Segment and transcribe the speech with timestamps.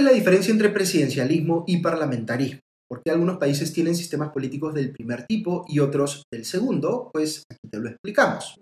[0.00, 2.60] es la diferencia entre presidencialismo y parlamentarismo?
[2.88, 7.10] ¿Por qué algunos países tienen sistemas políticos del primer tipo y otros del segundo?
[7.12, 8.56] Pues aquí te lo explicamos.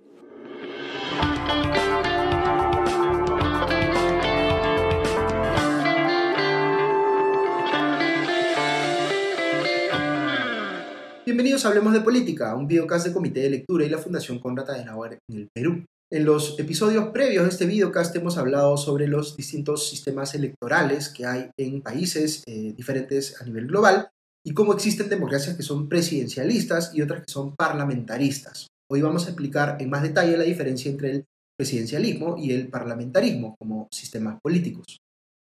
[11.25, 14.71] Bienvenidos a Hablemos de Política, un videocast de Comité de Lectura y la Fundación Conrad
[14.71, 15.85] Adenauer en el Perú.
[16.11, 21.27] En los episodios previos de este videocast hemos hablado sobre los distintos sistemas electorales que
[21.27, 24.09] hay en países eh, diferentes a nivel global
[24.43, 28.69] y cómo existen democracias que son presidencialistas y otras que son parlamentaristas.
[28.91, 31.25] Hoy vamos a explicar en más detalle la diferencia entre el
[31.59, 34.97] presidencialismo y el parlamentarismo como sistemas políticos.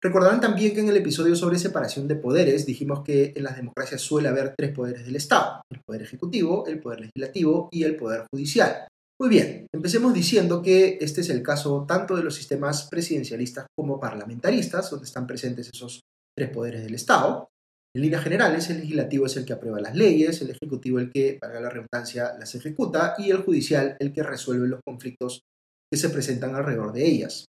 [0.03, 4.01] Recordarán también que en el episodio sobre separación de poderes dijimos que en las democracias
[4.01, 8.25] suele haber tres poderes del Estado, el poder ejecutivo, el poder legislativo y el poder
[8.31, 8.87] judicial.
[9.17, 13.97] Muy bien, empecemos diciendo que este es el caso tanto de los sistemas presidencialistas como
[13.97, 16.01] parlamentaristas, donde están presentes esos
[16.37, 17.47] tres poderes del Estado.
[17.95, 21.37] En líneas generales, el legislativo es el que aprueba las leyes, el ejecutivo el que,
[21.39, 25.43] para la redundancia, las ejecuta y el judicial el que resuelve los conflictos
[25.89, 27.45] que se presentan alrededor de ellas.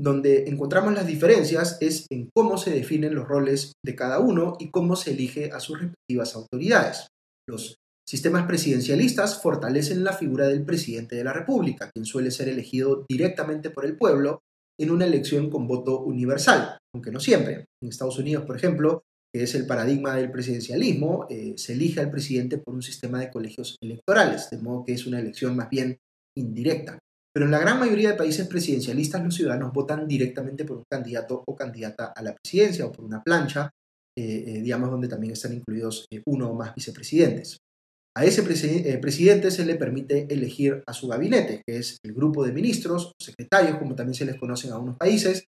[0.00, 4.70] Donde encontramos las diferencias es en cómo se definen los roles de cada uno y
[4.70, 7.08] cómo se elige a sus respectivas autoridades.
[7.48, 7.74] Los
[8.12, 13.70] Sistemas presidencialistas fortalecen la figura del presidente de la República, quien suele ser elegido directamente
[13.70, 14.42] por el pueblo
[14.78, 17.64] en una elección con voto universal, aunque no siempre.
[17.82, 22.10] En Estados Unidos, por ejemplo, que es el paradigma del presidencialismo, eh, se elige al
[22.10, 25.96] presidente por un sistema de colegios electorales, de modo que es una elección más bien
[26.36, 26.98] indirecta.
[27.32, 31.42] Pero en la gran mayoría de países presidencialistas los ciudadanos votan directamente por un candidato
[31.46, 33.70] o candidata a la presidencia o por una plancha,
[34.18, 37.56] eh, eh, digamos, donde también están incluidos uno o más vicepresidentes.
[38.14, 42.44] A ese eh, presidente se le permite elegir a su gabinete, que es el grupo
[42.44, 45.46] de ministros, secretarios, como también se les conocen a unos países,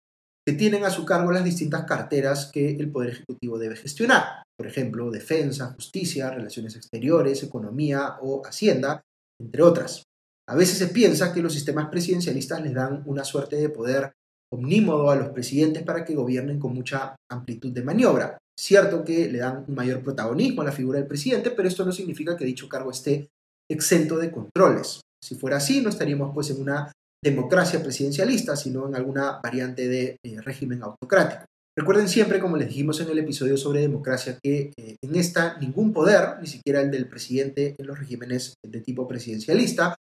[0.44, 4.42] que tienen a su cargo las distintas carteras que el Poder Ejecutivo debe gestionar.
[4.56, 9.02] Por ejemplo, defensa, justicia, relaciones exteriores, economía o hacienda,
[9.40, 10.02] entre otras.
[10.48, 14.12] A veces se piensa que los sistemas presidencialistas les dan una suerte de poder
[14.50, 18.38] omnímodo a los presidentes para que gobiernen con mucha amplitud de maniobra.
[18.58, 22.36] Cierto que le dan mayor protagonismo a la figura del presidente, pero esto no significa
[22.36, 23.28] que dicho cargo esté
[23.70, 25.00] exento de controles.
[25.22, 26.90] Si fuera así, no estaríamos pues en una
[27.22, 31.44] democracia presidencialista, sino en alguna variante de eh, régimen autocrático.
[31.78, 35.92] Recuerden siempre, como les dijimos en el episodio sobre democracia, que eh, en esta ningún
[35.92, 39.94] poder, ni siquiera el del presidente en los regímenes de tipo presidencialista,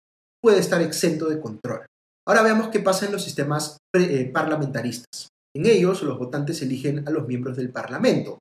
[0.42, 1.84] puede estar exento de control.
[2.26, 5.28] Ahora veamos qué pasa en los sistemas eh, parlamentaristas.
[5.54, 8.38] En ellos, los votantes eligen a los miembros del Parlamento,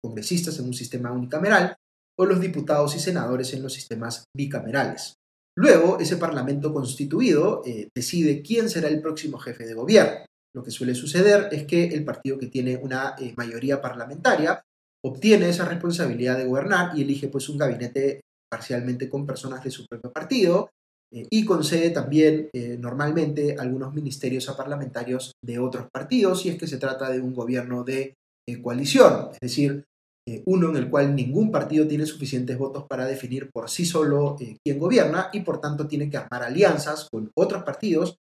[0.00, 1.76] congresistas en un sistema unicameral
[2.18, 5.14] o los diputados y senadores en los sistemas bicamerales.
[5.56, 10.24] Luego, ese Parlamento constituido eh, decide quién será el próximo jefe de gobierno.
[10.54, 14.62] Lo que suele suceder es que el partido que tiene una eh, mayoría parlamentaria
[15.04, 18.20] obtiene esa responsabilidad de gobernar y elige pues un gabinete
[18.50, 20.70] parcialmente con personas de su propio partido
[21.12, 22.48] eh, y concede también
[22.78, 27.34] normalmente algunos ministerios a parlamentarios de otros partidos si es que se trata de un
[27.34, 28.14] gobierno de
[28.62, 29.84] coalición, es decir,
[30.28, 34.36] eh, uno en el cual ningún partido tiene suficientes votos para definir por sí solo
[34.40, 38.16] eh, quién gobierna y por tanto tiene que armar alianzas con otros partidos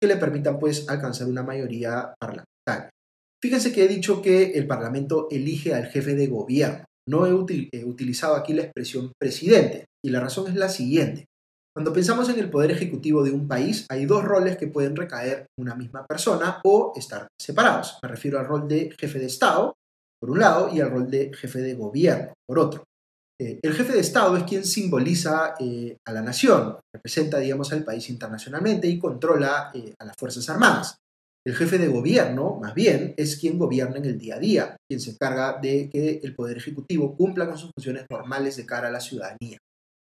[0.00, 2.90] que le permitan pues alcanzar una mayoría parlamentaria.
[3.42, 6.84] Fíjense que he dicho que el Parlamento elige al jefe de gobierno.
[7.08, 11.26] No he utilizado aquí la expresión presidente y la razón es la siguiente.
[11.76, 15.40] Cuando pensamos en el poder ejecutivo de un país, hay dos roles que pueden recaer
[15.58, 17.98] en una misma persona o estar separados.
[18.02, 19.74] Me refiero al rol de jefe de Estado,
[20.18, 22.84] por un lado, y al rol de jefe de gobierno, por otro.
[23.38, 27.84] Eh, el jefe de Estado es quien simboliza eh, a la nación, representa, digamos, al
[27.84, 30.96] país internacionalmente y controla eh, a las Fuerzas Armadas.
[31.46, 34.98] El jefe de gobierno, más bien, es quien gobierna en el día a día, quien
[34.98, 38.90] se encarga de que el Poder Ejecutivo cumpla con sus funciones normales de cara a
[38.90, 39.58] la ciudadanía.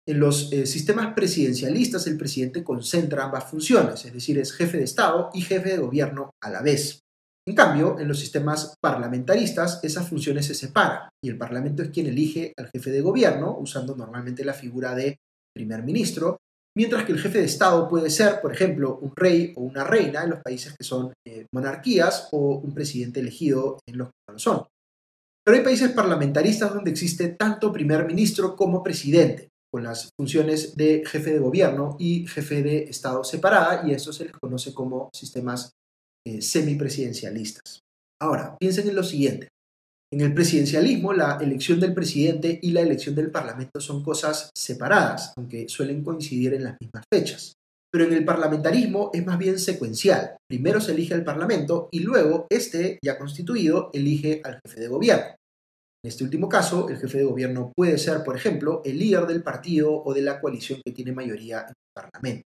[0.07, 4.83] En los eh, sistemas presidencialistas el presidente concentra ambas funciones, es decir, es jefe de
[4.83, 7.01] Estado y jefe de gobierno a la vez.
[7.47, 12.07] En cambio, en los sistemas parlamentaristas esas funciones se separan y el Parlamento es quien
[12.07, 15.17] elige al jefe de gobierno, usando normalmente la figura de
[15.55, 16.37] primer ministro,
[16.77, 20.23] mientras que el jefe de Estado puede ser, por ejemplo, un rey o una reina
[20.23, 24.33] en los países que son eh, monarquías o un presidente elegido en los que no
[24.33, 24.63] lo son.
[25.43, 31.03] Pero hay países parlamentaristas donde existe tanto primer ministro como presidente, con las funciones de
[31.05, 35.71] jefe de gobierno y jefe de Estado separada, y eso se les conoce como sistemas
[36.27, 37.79] eh, semipresidencialistas.
[38.21, 39.47] Ahora, piensen en lo siguiente.
[40.13, 45.33] En el presidencialismo, la elección del presidente y la elección del parlamento son cosas separadas,
[45.37, 47.53] aunque suelen coincidir en las mismas fechas.
[47.91, 50.35] Pero en el parlamentarismo es más bien secuencial.
[50.49, 55.35] Primero se elige al parlamento y luego este, ya constituido, elige al jefe de gobierno.
[56.03, 59.43] En este último caso, el jefe de gobierno puede ser, por ejemplo, el líder del
[59.43, 62.43] partido o de la coalición que tiene mayoría en el parlamento.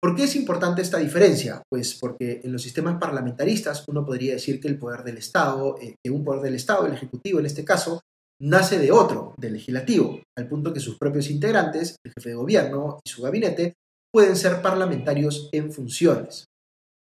[0.00, 1.62] ¿Por qué es importante esta diferencia?
[1.68, 5.96] Pues porque en los sistemas parlamentaristas uno podría decir que el poder del Estado, eh,
[6.00, 8.00] que un poder del Estado, el Ejecutivo en este caso,
[8.40, 13.00] nace de otro, del legislativo, al punto que sus propios integrantes, el jefe de gobierno
[13.04, 13.74] y su gabinete,
[14.12, 16.44] pueden ser parlamentarios en funciones.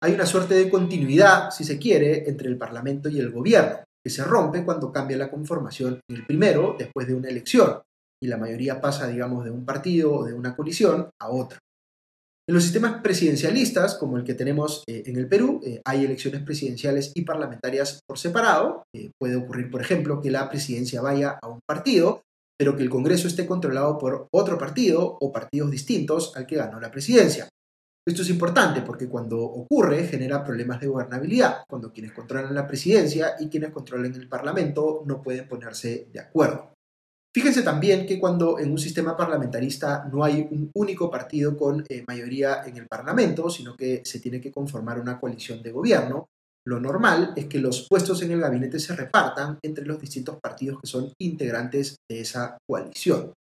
[0.02, 4.24] Hay una suerte de continuidad, si se quiere, entre el Parlamento y el gobierno, se
[4.24, 7.80] rompe cuando cambia la conformación en el primero después de una elección,
[8.22, 11.58] y la mayoría pasa, digamos, de un partido o de una coalición a otra.
[12.48, 16.42] En los sistemas presidencialistas, como el que tenemos eh, en el Perú, eh, hay elecciones
[16.42, 18.84] presidenciales y parlamentarias por separado.
[18.96, 22.22] Eh, puede ocurrir, por ejemplo, que la presidencia vaya a un partido,
[22.58, 26.80] pero que el Congreso esté controlado por otro partido o partidos distintos al que ganó
[26.80, 27.48] la presidencia.
[28.08, 33.36] Esto es importante porque cuando ocurre genera problemas de gobernabilidad, cuando quienes controlan la presidencia
[33.38, 36.72] y quienes controlan el Parlamento no pueden ponerse de acuerdo.
[37.34, 42.02] Fíjense también que cuando en un sistema parlamentarista no hay un único partido con eh,
[42.08, 46.28] mayoría en el Parlamento, sino que se tiene que conformar una coalición de gobierno,
[46.66, 50.80] lo normal es que los puestos en el gabinete se repartan entre los distintos partidos
[50.80, 53.34] que son integrantes de esa coalición.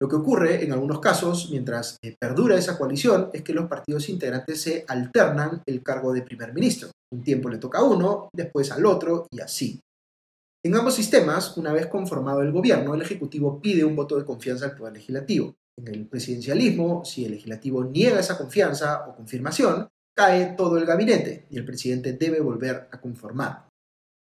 [0.00, 4.08] Lo que ocurre en algunos casos, mientras eh, perdura esa coalición, es que los partidos
[4.08, 6.90] integrantes se alternan el cargo de primer ministro.
[7.12, 9.80] Un tiempo le toca a uno, después al otro y así.
[10.64, 14.66] En ambos sistemas, una vez conformado el gobierno, el Ejecutivo pide un voto de confianza
[14.66, 15.54] al Poder Legislativo.
[15.78, 21.46] En el presidencialismo, si el Legislativo niega esa confianza o confirmación, cae todo el gabinete
[21.50, 23.68] y el presidente debe volver a conformar.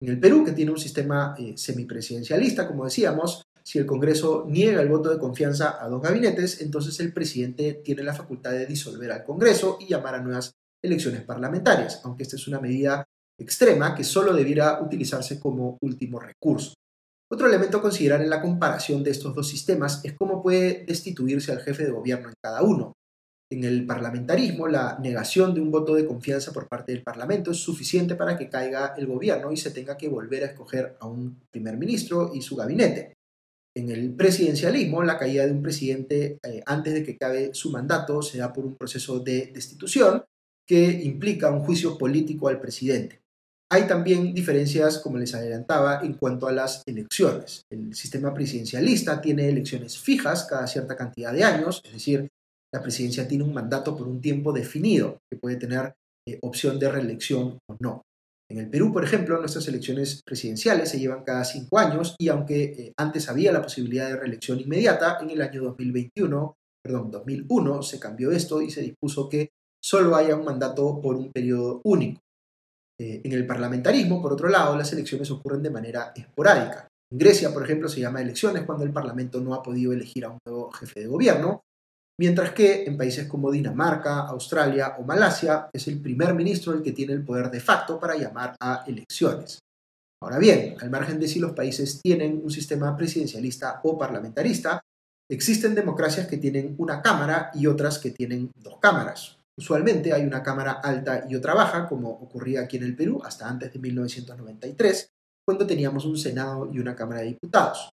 [0.02, 4.80] En el Perú, que tiene un sistema eh, semipresidencialista, como decíamos, si el Congreso niega
[4.80, 9.12] el voto de confianza a dos gabinetes, entonces el presidente tiene la facultad de disolver
[9.12, 10.52] al Congreso y llamar a nuevas
[10.82, 13.04] elecciones parlamentarias, aunque esta es una medida
[13.38, 16.74] extrema que solo debiera utilizarse como último recurso.
[17.32, 21.52] Otro elemento a considerar en la comparación de estos dos sistemas es cómo puede destituirse
[21.52, 22.92] al jefe de gobierno en cada uno.
[23.52, 27.58] En el parlamentarismo, la negación de un voto de confianza por parte del Parlamento es
[27.58, 31.40] suficiente para que caiga el gobierno y se tenga que volver a escoger a un
[31.50, 33.14] primer ministro y su gabinete.
[33.80, 38.20] En el presidencialismo, la caída de un presidente eh, antes de que acabe su mandato
[38.20, 40.22] se da por un proceso de destitución
[40.68, 43.22] que implica un juicio político al presidente.
[43.72, 47.62] Hay también diferencias, como les adelantaba, en cuanto a las elecciones.
[47.72, 52.28] El sistema presidencialista tiene elecciones fijas cada cierta cantidad de años, es decir,
[52.74, 55.94] la presidencia tiene un mandato por un tiempo definido, que puede tener
[56.28, 58.02] eh, opción de reelección o no.
[58.50, 62.64] En el Perú, por ejemplo, nuestras elecciones presidenciales se llevan cada cinco años y aunque
[62.64, 68.00] eh, antes había la posibilidad de reelección inmediata, en el año 2021, perdón, 2001 se
[68.00, 69.50] cambió esto y se dispuso que
[69.80, 72.20] solo haya un mandato por un periodo único.
[73.00, 76.88] Eh, en el parlamentarismo, por otro lado, las elecciones ocurren de manera esporádica.
[77.12, 80.30] En Grecia, por ejemplo, se llama elecciones cuando el Parlamento no ha podido elegir a
[80.30, 81.60] un nuevo jefe de gobierno,
[82.20, 86.92] mientras que en países como Dinamarca, Australia o Malasia es el primer ministro el que
[86.92, 89.58] tiene el poder de facto para llamar a elecciones.
[90.22, 94.82] Ahora bien, al margen de si los países tienen un sistema presidencialista o parlamentarista,
[95.30, 99.38] existen democracias que tienen una cámara y otras que tienen dos cámaras.
[99.58, 103.48] Usualmente hay una cámara alta y otra baja, como ocurría aquí en el Perú hasta
[103.48, 105.08] antes de 1993,
[105.46, 107.88] cuando teníamos un Senado y una Cámara de Diputados.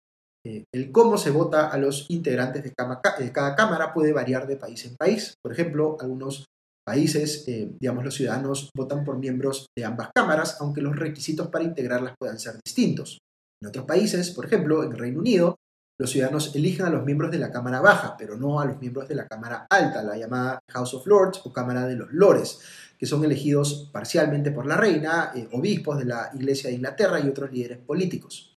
[0.47, 4.85] Eh, el cómo se vota a los integrantes de cada, cámara puede variar de país
[4.85, 5.35] en país.
[5.43, 6.45] Por ejemplo, algunos
[6.87, 11.65] países, eh, digamos, los ciudadanos votan por miembros de ambas cámaras, aunque los requisitos para
[11.65, 13.19] integrarlas puedan ser distintos.
[13.63, 15.57] En otros países, por ejemplo, en el Reino Unido,
[15.99, 19.09] los ciudadanos eligen a los miembros de la Cámara Baja, pero no a los miembros
[19.09, 22.59] de la Cámara Alta, la llamada House of Lords o Cámara de los Lores,
[22.99, 27.29] que son elegidos parcialmente por la reina, eh, obispos de la Iglesia de Inglaterra y
[27.29, 28.54] otros líderes políticos.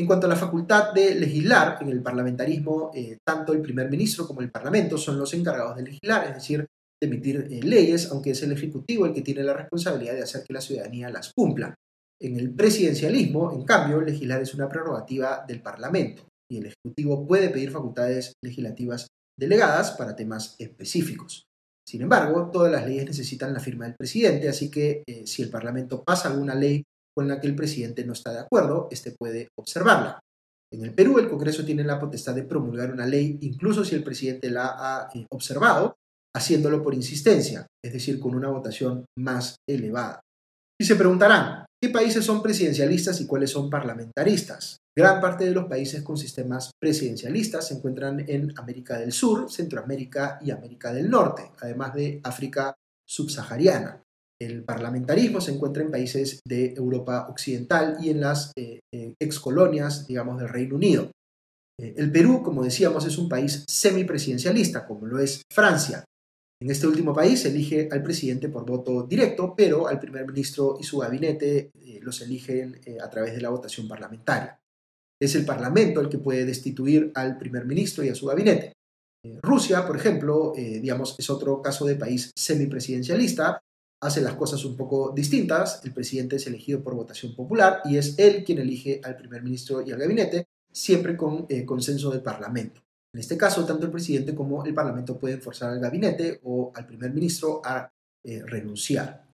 [0.00, 4.26] En cuanto a la facultad de legislar, en el parlamentarismo, eh, tanto el primer ministro
[4.26, 6.66] como el parlamento son los encargados de legislar, es decir,
[7.00, 10.44] de emitir eh, leyes, aunque es el ejecutivo el que tiene la responsabilidad de hacer
[10.44, 11.74] que la ciudadanía las cumpla.
[12.20, 17.50] En el presidencialismo, en cambio, legislar es una prerrogativa del parlamento y el Ejecutivo puede
[17.50, 19.06] pedir facultades legislativas
[19.38, 21.44] delegadas para temas específicos.
[21.86, 25.50] Sin embargo, todas las leyes necesitan la firma del presidente, así que eh, si el
[25.50, 26.82] Parlamento pasa alguna ley
[27.18, 30.20] con la que el presidente no está de acuerdo, este puede observarla.
[30.72, 34.04] En el Perú, el Congreso tiene la potestad de promulgar una ley, incluso si el
[34.04, 35.96] presidente la ha eh, observado,
[36.32, 40.20] haciéndolo por insistencia, es decir, con una votación más elevada.
[40.80, 44.76] Y se preguntarán, ¿qué países son presidencialistas y cuáles son parlamentaristas?
[44.96, 50.38] Gran parte de los países con sistemas presidencialistas se encuentran en América del Sur, Centroamérica
[50.40, 54.04] y América del Norte, además de África subsahariana.
[54.40, 60.06] El parlamentarismo se encuentra en países de Europa Occidental y en las eh, eh, excolonias,
[60.06, 61.10] digamos, del Reino Unido.
[61.80, 66.04] Eh, el Perú, como decíamos, es un país semipresidencialista, como lo es Francia.
[66.60, 70.84] En este último país elige al presidente por voto directo, pero al primer ministro y
[70.84, 74.58] su gabinete los eligen a través de la votación parlamentaria.
[75.20, 78.72] Es el Parlamento el que puede destituir al primer ministro y a su gabinete.
[79.40, 83.60] Rusia, por ejemplo, digamos, es otro caso de país semipresidencialista,
[84.00, 85.80] hace las cosas un poco distintas.
[85.84, 89.82] El presidente es elegido por votación popular y es él quien elige al primer ministro
[89.82, 92.82] y al gabinete, siempre con eh, consenso del Parlamento.
[93.12, 96.86] En este caso, tanto el presidente como el Parlamento pueden forzar al gabinete o al
[96.86, 97.90] primer ministro a
[98.24, 99.26] eh, renunciar.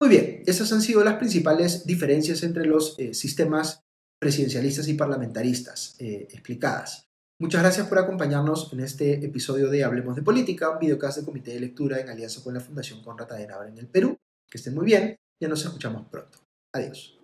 [0.00, 3.80] Muy bien, esas han sido las principales diferencias entre los eh, sistemas
[4.18, 7.08] presidencialistas y parlamentaristas explicadas.
[7.40, 11.52] Muchas gracias por acompañarnos en este episodio de Hablemos de Política, un videocast de comité
[11.52, 14.16] de lectura en alianza con la Fundación Conrad Adenauer en el Perú.
[14.48, 16.38] Que estén muy bien, ya nos escuchamos pronto.
[16.72, 17.18] Adiós.